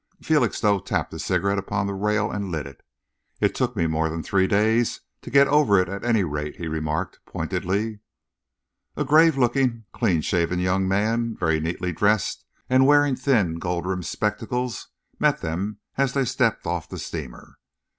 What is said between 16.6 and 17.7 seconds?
off the steamer.